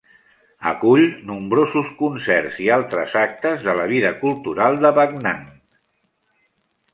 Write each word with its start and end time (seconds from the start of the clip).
Acull 0.69 1.01
nombrosos 1.31 1.91
concerts 1.99 2.57
i 2.67 2.69
altres 2.77 3.13
actes 3.25 3.67
de 3.67 3.77
la 3.81 3.85
vida 3.93 4.13
cultural 4.25 4.81
de 4.87 4.93
Backnang. 5.01 5.47